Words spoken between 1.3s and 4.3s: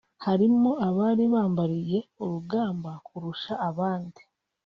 bambariye urugamba kurusha abandi